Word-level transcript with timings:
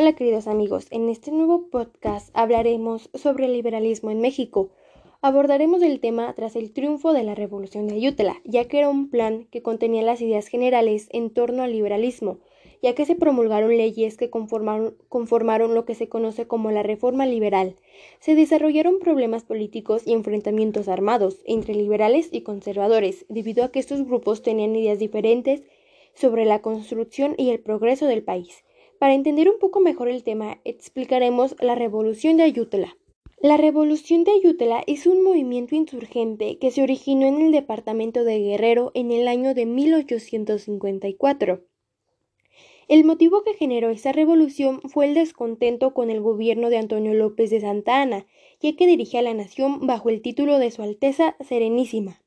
Hola 0.00 0.12
queridos 0.12 0.46
amigos, 0.46 0.86
en 0.92 1.08
este 1.08 1.32
nuevo 1.32 1.70
podcast 1.70 2.30
hablaremos 2.32 3.10
sobre 3.14 3.46
el 3.46 3.52
liberalismo 3.52 4.12
en 4.12 4.20
México. 4.20 4.70
Abordaremos 5.22 5.82
el 5.82 5.98
tema 5.98 6.32
tras 6.34 6.54
el 6.54 6.72
triunfo 6.72 7.12
de 7.12 7.24
la 7.24 7.34
Revolución 7.34 7.88
de 7.88 7.96
Ayutla, 7.96 8.40
ya 8.44 8.68
que 8.68 8.78
era 8.78 8.90
un 8.90 9.10
plan 9.10 9.48
que 9.50 9.60
contenía 9.60 10.02
las 10.02 10.20
ideas 10.20 10.46
generales 10.46 11.08
en 11.10 11.30
torno 11.30 11.64
al 11.64 11.72
liberalismo, 11.72 12.38
ya 12.80 12.94
que 12.94 13.06
se 13.06 13.16
promulgaron 13.16 13.76
leyes 13.76 14.16
que 14.16 14.30
conformaron, 14.30 14.96
conformaron 15.08 15.74
lo 15.74 15.84
que 15.84 15.96
se 15.96 16.08
conoce 16.08 16.46
como 16.46 16.70
la 16.70 16.84
Reforma 16.84 17.26
Liberal. 17.26 17.74
Se 18.20 18.36
desarrollaron 18.36 19.00
problemas 19.00 19.42
políticos 19.42 20.06
y 20.06 20.12
enfrentamientos 20.12 20.86
armados 20.86 21.42
entre 21.44 21.74
liberales 21.74 22.28
y 22.30 22.42
conservadores, 22.42 23.26
debido 23.28 23.64
a 23.64 23.72
que 23.72 23.80
estos 23.80 24.04
grupos 24.04 24.42
tenían 24.42 24.76
ideas 24.76 25.00
diferentes 25.00 25.64
sobre 26.14 26.44
la 26.44 26.62
construcción 26.62 27.34
y 27.36 27.50
el 27.50 27.58
progreso 27.58 28.06
del 28.06 28.22
país. 28.22 28.62
Para 28.98 29.14
entender 29.14 29.48
un 29.48 29.58
poco 29.60 29.80
mejor 29.80 30.08
el 30.08 30.24
tema, 30.24 30.60
explicaremos 30.64 31.54
la 31.60 31.76
Revolución 31.76 32.36
de 32.36 32.42
Ayutla. 32.42 32.96
La 33.40 33.56
Revolución 33.56 34.24
de 34.24 34.32
Ayutla 34.32 34.82
es 34.88 35.06
un 35.06 35.22
movimiento 35.22 35.76
insurgente 35.76 36.58
que 36.58 36.72
se 36.72 36.82
originó 36.82 37.26
en 37.26 37.40
el 37.40 37.52
departamento 37.52 38.24
de 38.24 38.40
Guerrero 38.40 38.90
en 38.94 39.12
el 39.12 39.28
año 39.28 39.54
de 39.54 39.66
1854. 39.66 41.62
El 42.88 43.04
motivo 43.04 43.44
que 43.44 43.54
generó 43.54 43.90
esa 43.90 44.10
revolución 44.10 44.80
fue 44.88 45.06
el 45.06 45.14
descontento 45.14 45.94
con 45.94 46.10
el 46.10 46.20
gobierno 46.20 46.68
de 46.68 46.78
Antonio 46.78 47.14
López 47.14 47.50
de 47.50 47.60
Santa 47.60 48.02
Anna, 48.02 48.26
ya 48.60 48.74
que 48.74 48.86
dirigía 48.88 49.20
a 49.20 49.22
la 49.22 49.34
nación 49.34 49.86
bajo 49.86 50.08
el 50.08 50.22
título 50.22 50.58
de 50.58 50.72
Su 50.72 50.82
Alteza 50.82 51.36
Serenísima, 51.46 52.20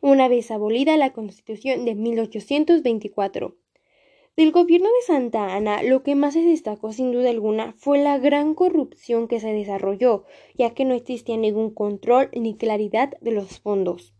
una 0.00 0.28
vez 0.28 0.50
abolida 0.50 0.96
la 0.96 1.12
Constitución 1.12 1.84
de 1.84 1.94
1824. 1.96 3.56
Del 4.36 4.52
gobierno 4.52 4.88
de 4.88 5.06
Santa 5.06 5.54
Ana, 5.54 5.82
lo 5.82 6.02
que 6.02 6.14
más 6.14 6.34
se 6.34 6.42
destacó 6.42 6.92
sin 6.92 7.12
duda 7.12 7.30
alguna 7.30 7.74
fue 7.76 7.98
la 7.98 8.16
gran 8.18 8.54
corrupción 8.54 9.28
que 9.28 9.40
se 9.40 9.52
desarrolló, 9.52 10.24
ya 10.54 10.70
que 10.70 10.84
no 10.84 10.94
existía 10.94 11.36
ningún 11.36 11.70
control 11.70 12.30
ni 12.32 12.56
claridad 12.56 13.12
de 13.20 13.32
los 13.32 13.60
fondos. 13.60 14.14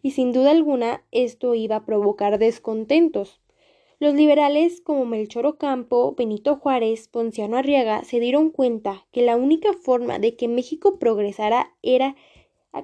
Y 0.00 0.12
sin 0.12 0.32
duda 0.32 0.52
alguna 0.52 1.04
esto 1.10 1.54
iba 1.54 1.76
a 1.76 1.84
provocar 1.84 2.38
descontentos. 2.38 3.40
Los 4.00 4.14
liberales 4.14 4.80
como 4.80 5.04
Melchor 5.04 5.44
Ocampo, 5.44 6.14
Benito 6.16 6.56
Juárez, 6.56 7.08
Ponciano 7.08 7.56
Arriaga 7.56 8.04
se 8.04 8.20
dieron 8.20 8.50
cuenta 8.50 9.06
que 9.10 9.22
la 9.22 9.36
única 9.36 9.72
forma 9.72 10.20
de 10.20 10.36
que 10.36 10.46
México 10.46 11.00
progresara 11.00 11.74
era 11.82 12.14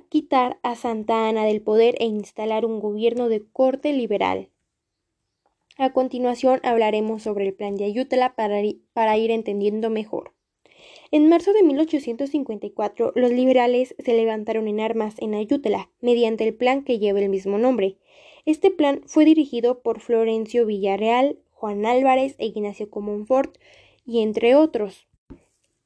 quitar 0.08 0.58
a 0.64 0.74
Santa 0.74 1.28
Ana 1.28 1.44
del 1.44 1.62
poder 1.62 1.94
e 2.00 2.06
instalar 2.06 2.66
un 2.66 2.80
gobierno 2.80 3.28
de 3.28 3.44
corte 3.52 3.92
liberal. 3.92 4.50
A 5.76 5.92
continuación 5.92 6.60
hablaremos 6.62 7.24
sobre 7.24 7.48
el 7.48 7.52
plan 7.52 7.74
de 7.74 7.84
Ayutla 7.84 8.36
para, 8.36 9.16
ir 9.16 9.30
entendiendo 9.32 9.90
mejor. 9.90 10.32
En 11.10 11.28
marzo 11.28 11.52
de 11.52 11.64
1854, 11.64 13.12
los 13.16 13.32
liberales 13.32 13.96
se 13.98 14.14
levantaron 14.14 14.68
en 14.68 14.78
armas 14.78 15.16
en 15.18 15.34
Ayutla 15.34 15.90
mediante 16.00 16.46
el 16.46 16.54
plan 16.54 16.84
que 16.84 17.00
lleva 17.00 17.18
el 17.18 17.28
mismo 17.28 17.58
nombre. 17.58 17.98
Este 18.46 18.70
plan 18.70 19.02
fue 19.06 19.24
dirigido 19.24 19.82
por 19.82 19.98
Florencio 19.98 20.64
Villarreal, 20.64 21.40
Juan 21.50 21.86
Álvarez 21.86 22.36
e 22.38 22.46
Ignacio 22.46 22.88
Comonfort, 22.88 23.58
y 24.06 24.20
entre 24.20 24.54
otros. 24.54 25.08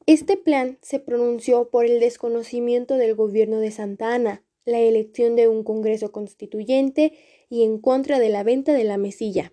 Este 0.05 0.37
plan 0.37 0.77
se 0.83 1.01
pronunció 1.01 1.71
por 1.71 1.87
el 1.87 1.99
desconocimiento 1.99 2.97
del 2.97 3.15
gobierno 3.15 3.59
de 3.59 3.71
Santa 3.71 4.15
Ana, 4.15 4.43
la 4.67 4.81
elección 4.81 5.35
de 5.35 5.49
un 5.49 5.65
Congreso 5.65 6.13
Constituyente 6.13 7.15
y 7.49 7.63
en 7.63 7.79
contra 7.79 8.19
de 8.19 8.29
la 8.29 8.43
venta 8.43 8.75
de 8.75 8.85
la 8.85 8.99
mesilla. 8.99 9.53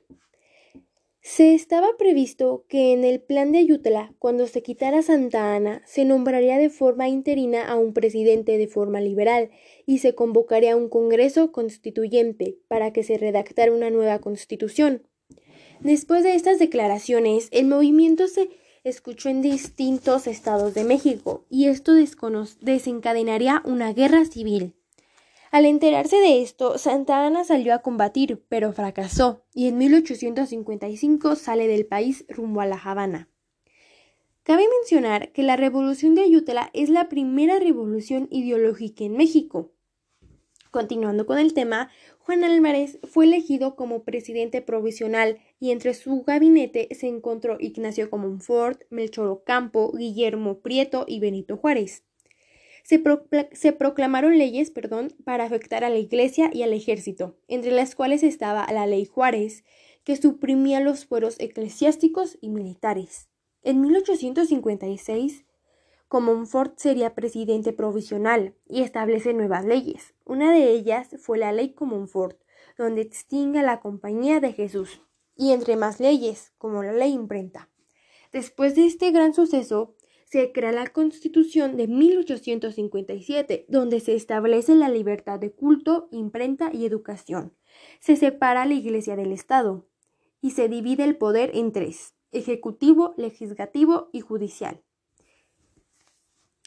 Se 1.27 1.55
estaba 1.55 1.87
previsto 1.97 2.65
que 2.69 2.93
en 2.93 3.03
el 3.03 3.19
plan 3.19 3.51
de 3.51 3.57
Ayutla, 3.57 4.13
cuando 4.19 4.45
se 4.45 4.61
quitara 4.61 5.01
Santa 5.01 5.55
Ana, 5.55 5.81
se 5.83 6.05
nombraría 6.05 6.59
de 6.59 6.69
forma 6.69 7.09
interina 7.09 7.67
a 7.67 7.77
un 7.77 7.93
presidente 7.93 8.59
de 8.59 8.67
forma 8.67 9.01
liberal 9.01 9.49
y 9.87 9.97
se 9.97 10.13
convocaría 10.13 10.75
un 10.75 10.88
Congreso 10.88 11.51
constituyente 11.51 12.59
para 12.67 12.94
que 12.94 13.01
se 13.01 13.17
redactara 13.17 13.72
una 13.72 13.89
nueva 13.89 14.19
constitución. 14.19 15.01
Después 15.79 16.23
de 16.23 16.35
estas 16.35 16.59
declaraciones, 16.59 17.47
el 17.50 17.66
movimiento 17.66 18.27
se 18.27 18.51
escuchó 18.83 19.29
en 19.29 19.41
distintos 19.41 20.27
estados 20.27 20.75
de 20.75 20.83
México 20.83 21.44
y 21.50 21.66
esto 21.66 21.94
desencadenaría 22.61 23.63
una 23.66 23.94
guerra 23.94 24.25
civil. 24.25 24.75
Al 25.55 25.63
enterarse 25.63 26.17
de 26.17 26.41
esto, 26.41 26.77
Santa 26.77 27.25
Ana 27.25 27.45
salió 27.45 27.73
a 27.73 27.81
combatir, 27.81 28.43
pero 28.49 28.73
fracasó, 28.73 29.45
y 29.53 29.69
en 29.69 29.77
1855 29.77 31.38
sale 31.38 31.69
del 31.69 31.85
país 31.85 32.25
rumbo 32.27 32.59
a 32.59 32.66
La 32.66 32.75
Habana. 32.75 33.29
Cabe 34.44 34.65
mencionar 34.81 35.31
que 35.31 35.44
la 35.44 35.55
revolución 35.55 36.13
de 36.13 36.23
Ayutla 36.23 36.71
es 36.73 36.89
la 36.89 37.07
primera 37.07 37.57
revolución 37.57 38.27
ideológica 38.31 39.05
en 39.05 39.15
México. 39.15 39.71
Continuando 40.71 41.25
con 41.25 41.39
el 41.39 41.53
tema, 41.53 41.89
Juan 42.19 42.44
Álvarez 42.44 42.99
fue 43.03 43.23
elegido 43.23 43.77
como 43.77 44.03
presidente 44.03 44.61
provisional 44.61 45.39
y 45.61 45.71
entre 45.71 45.94
su 45.94 46.23
gabinete 46.23 46.89
se 46.91 47.07
encontró 47.07 47.55
Ignacio 47.61 48.09
Comonfort, 48.09 48.81
Melchor 48.89 49.27
Ocampo, 49.27 49.94
Guillermo 49.94 50.59
Prieto 50.59 51.05
y 51.07 51.21
Benito 51.21 51.55
Juárez 51.55 52.03
se, 52.85 53.72
proclamaron 53.72 54.38
leyes 54.38 54.69
perdón, 54.69 55.12
para 55.23 55.46
afectar 55.46 55.84
a 55.84 55.90
la 55.90 55.97
Iglesia 55.97 56.51
y 56.53 56.62
al 56.62 56.72
ejército, 56.72 57.35
entre 57.47 57.72
las 57.72 57.96
cuales 57.96 58.22
estaba 58.22 58.72
la 58.72 58.85
Ley 58.85 59.06
Juárez, 59.06 59.63
que 60.03 60.16
suprimía 60.16 60.79
los 60.81 61.07
fueros 61.07 61.35
eclesiásticos 61.40 62.38
y 62.41 62.50
militares. 62.50 63.28
En 63.63 63.81
1856, 63.81 65.45
Comonfort 66.07 66.78
sería 66.78 67.16
presidente 67.16 67.74
provisional 67.74 68.53
y 68.69 68.84
establece 68.84 69.34
nuevas 69.34 69.66
leyes. 69.66 70.13
Una 70.24 70.53
de 70.53 70.69
ellas 70.69 71.16
fue 71.18 71.40
la 71.40 71.51
Ley 71.51 71.74
Comonfort, 71.74 72.40
donde 72.78 73.01
extingue 73.01 73.59
a 73.59 73.63
la 73.63 73.79
Compañía 73.79 74.40
de 74.40 74.53
Jesús, 74.53 75.01
y 75.35 75.53
entre 75.53 75.75
más 75.75 76.00
leyes, 76.00 76.53
como 76.59 76.84
la 76.84 76.94
Ley 76.94 77.13
Imprenta. 77.13 77.72
Después 78.31 78.75
de 78.75 78.85
este 78.85 79.09
gran 79.09 79.34
suceso, 79.34 79.95
se 80.35 80.51
crea 80.51 80.73
la 80.73 80.88
Constitución 80.88 81.78
de 81.78 81.88
1857, 81.88 83.68
donde 83.69 84.01
se 84.01 84.16
establece 84.16 84.75
la 84.75 84.90
libertad 84.90 85.40
de 85.40 85.53
culto, 85.53 86.09
imprenta 86.12 86.72
y 86.73 86.85
educación. 86.85 87.53
Se 88.01 88.18
separa 88.18 88.66
la 88.66 88.74
Iglesia 88.74 89.16
del 89.16 89.31
Estado 89.31 89.88
y 90.41 90.51
se 90.51 90.68
divide 90.68 91.06
el 91.06 91.16
poder 91.16 91.51
en 91.53 91.72
tres, 91.72 92.16
ejecutivo, 92.34 93.13
legislativo 93.16 94.09
y 94.12 94.19
judicial. 94.19 94.84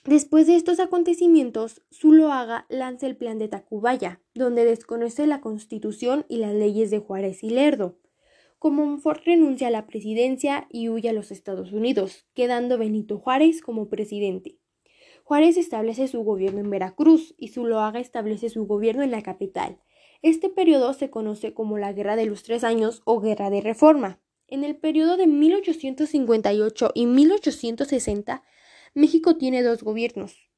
Después 0.06 0.46
de 0.46 0.56
estos 0.56 0.80
acontecimientos, 0.80 1.82
Zuloaga 1.92 2.64
lanza 2.70 3.06
el 3.06 3.18
plan 3.18 3.38
de 3.38 3.48
Tacubaya, 3.48 4.22
donde 4.34 4.64
desconoce 4.64 5.26
la 5.26 5.42
Constitución 5.42 6.24
y 6.30 6.38
las 6.38 6.54
leyes 6.54 6.90
de 6.90 7.00
Juárez 7.00 7.44
y 7.44 7.50
Lerdo. 7.50 7.98
Comonfort 8.58 9.24
renuncia 9.24 9.68
a 9.68 9.70
la 9.70 9.86
presidencia 9.86 10.66
y 10.70 10.88
huye 10.88 11.08
a 11.08 11.12
los 11.12 11.30
Estados 11.30 11.72
Unidos, 11.72 12.26
quedando 12.34 12.76
Benito 12.76 13.18
Juárez 13.18 13.62
como 13.62 13.88
presidente. 13.88 14.58
Juárez 15.22 15.56
establece 15.56 16.08
su 16.08 16.24
gobierno 16.24 16.60
en 16.60 16.70
Veracruz 16.70 17.34
y 17.38 17.48
Zuloaga 17.48 18.00
establece 18.00 18.48
su 18.48 18.66
gobierno 18.66 19.02
en 19.02 19.12
la 19.12 19.22
capital. 19.22 19.78
Este 20.22 20.48
periodo 20.48 20.92
se 20.94 21.10
conoce 21.10 21.54
como 21.54 21.78
la 21.78 21.92
Guerra 21.92 22.16
de 22.16 22.26
los 22.26 22.42
Tres 22.42 22.64
Años 22.64 23.02
o 23.04 23.20
Guerra 23.20 23.50
de 23.50 23.60
Reforma. 23.60 24.20
En 24.48 24.64
el 24.64 24.76
periodo 24.76 25.16
de 25.16 25.28
1858 25.28 26.90
y 26.94 27.06
1860, 27.06 28.42
México 28.94 29.36
tiene 29.36 29.62
dos 29.62 29.84
gobiernos, 29.84 30.48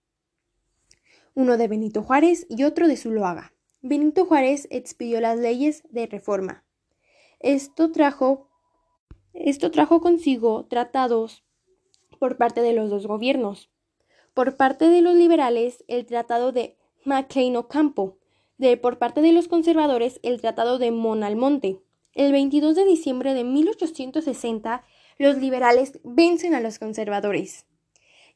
uno 1.35 1.59
de 1.59 1.69
Benito 1.69 2.03
Juárez 2.03 2.47
y 2.49 2.63
otro 2.65 2.89
de 2.89 2.97
Zuloaga. 2.97 3.53
Benito 3.83 4.25
Juárez 4.25 4.69
expidió 4.71 5.21
las 5.21 5.39
leyes 5.39 5.83
de 5.91 6.07
reforma, 6.07 6.65
esto 7.41 7.91
trajo, 7.91 8.51
esto 9.33 9.71
trajo 9.71 10.01
consigo 10.01 10.67
tratados 10.67 11.43
por 12.19 12.37
parte 12.37 12.61
de 12.61 12.75
los 12.75 12.91
dos 12.91 13.07
gobiernos. 13.07 13.71
Por 14.35 14.57
parte 14.57 14.89
de 14.89 15.01
los 15.01 15.15
liberales, 15.15 15.83
el 15.89 16.05
tratado 16.05 16.53
de 16.53 16.77
McLean 17.05 17.57
Ocampo. 17.57 18.19
De, 18.59 18.77
por 18.77 18.99
parte 18.99 19.23
de 19.23 19.33
los 19.33 19.49
conservadores, 19.49 20.21
el 20.23 20.41
tratado 20.43 20.79
de 20.79 20.91
Monalmonte. 20.91 21.81
El 22.13 22.33
22 22.33 22.77
de 22.77 22.85
diciembre 22.85 23.33
de 23.33 23.45
1860, 23.45 24.85
los 25.19 25.39
liberales 25.39 25.99
vencen 26.05 26.55
a 26.55 26.61
los 26.61 26.79
conservadores. 26.79 27.67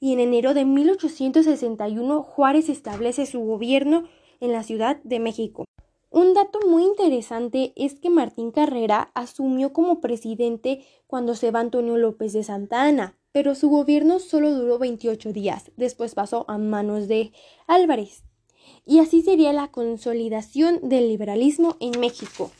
Y 0.00 0.14
en 0.14 0.20
enero 0.20 0.54
de 0.54 0.64
1861, 0.64 2.22
Juárez 2.22 2.70
establece 2.70 3.26
su 3.26 3.40
gobierno 3.40 4.08
en 4.40 4.52
la 4.52 4.62
Ciudad 4.62 4.96
de 5.04 5.20
México. 5.20 5.63
Un 6.14 6.32
dato 6.32 6.60
muy 6.68 6.84
interesante 6.84 7.72
es 7.74 7.98
que 7.98 8.08
Martín 8.08 8.52
Carrera 8.52 9.10
asumió 9.14 9.72
como 9.72 10.00
presidente 10.00 10.84
cuando 11.08 11.34
se 11.34 11.50
va 11.50 11.58
Antonio 11.58 11.96
López 11.96 12.32
de 12.32 12.44
Santa 12.44 12.84
Ana, 12.84 13.18
pero 13.32 13.56
su 13.56 13.68
gobierno 13.68 14.20
solo 14.20 14.52
duró 14.52 14.78
28 14.78 15.32
días, 15.32 15.72
después 15.76 16.14
pasó 16.14 16.44
a 16.46 16.56
manos 16.56 17.08
de 17.08 17.32
Álvarez. 17.66 18.22
Y 18.86 19.00
así 19.00 19.22
sería 19.22 19.52
la 19.52 19.72
consolidación 19.72 20.88
del 20.88 21.08
liberalismo 21.08 21.76
en 21.80 21.98
México. 21.98 22.52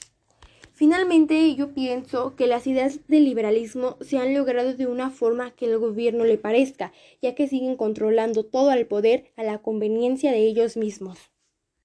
Finalmente, 0.73 1.55
yo 1.55 1.75
pienso 1.75 2.35
que 2.35 2.49
las 2.49 2.67
ideas 2.67 3.07
del 3.07 3.25
liberalismo 3.25 3.99
se 4.01 4.19
han 4.19 4.35
logrado 4.35 4.75
de 4.75 4.89
una 4.89 5.11
forma 5.11 5.53
que 5.53 5.67
el 5.67 5.79
gobierno 5.79 6.25
le 6.25 6.39
parezca, 6.39 6.93
ya 7.23 7.37
que 7.37 7.47
siguen 7.47 7.77
controlando 7.77 8.45
todo 8.45 8.73
el 8.73 8.89
poder 8.89 9.31
a 9.37 9.45
la 9.45 9.59
conveniencia 9.59 10.33
de 10.33 10.45
ellos 10.45 10.77
mismos. 10.77 11.34